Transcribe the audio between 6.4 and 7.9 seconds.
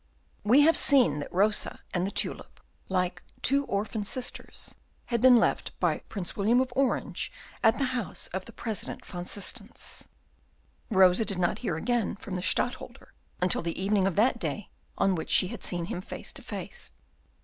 of Orange at the